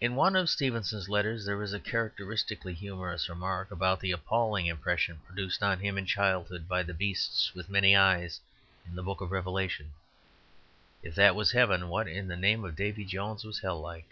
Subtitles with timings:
[0.00, 5.20] In one of Stevenson's letters there is a characteristically humorous remark about the appalling impression
[5.24, 8.40] produced on him in childhood by the beasts with many eyes
[8.84, 9.92] in the Book of Revelations:
[11.04, 14.10] "If that was heaven, what in the name of Davy Jones was hell like?"